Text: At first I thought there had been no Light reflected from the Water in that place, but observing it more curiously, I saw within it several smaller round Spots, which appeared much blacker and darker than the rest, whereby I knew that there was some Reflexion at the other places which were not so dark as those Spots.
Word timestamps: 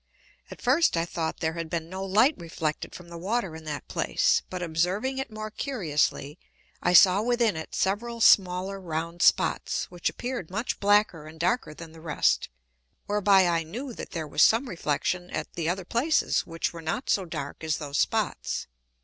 At 0.49 0.63
first 0.63 0.97
I 0.97 1.05
thought 1.05 1.41
there 1.41 1.53
had 1.53 1.69
been 1.69 1.87
no 1.87 2.03
Light 2.03 2.33
reflected 2.35 2.95
from 2.95 3.09
the 3.09 3.19
Water 3.19 3.55
in 3.55 3.65
that 3.65 3.87
place, 3.87 4.41
but 4.49 4.63
observing 4.63 5.19
it 5.19 5.29
more 5.31 5.51
curiously, 5.51 6.39
I 6.81 6.93
saw 6.93 7.21
within 7.21 7.55
it 7.55 7.75
several 7.75 8.19
smaller 8.19 8.81
round 8.81 9.21
Spots, 9.21 9.91
which 9.91 10.09
appeared 10.09 10.49
much 10.49 10.79
blacker 10.79 11.27
and 11.27 11.39
darker 11.39 11.75
than 11.75 11.91
the 11.91 12.01
rest, 12.01 12.49
whereby 13.05 13.45
I 13.47 13.61
knew 13.61 13.93
that 13.93 14.09
there 14.09 14.27
was 14.27 14.41
some 14.41 14.67
Reflexion 14.67 15.29
at 15.29 15.53
the 15.53 15.69
other 15.69 15.85
places 15.85 16.47
which 16.47 16.73
were 16.73 16.81
not 16.81 17.07
so 17.11 17.23
dark 17.25 17.63
as 17.63 17.77
those 17.77 17.99
Spots. 17.99 18.65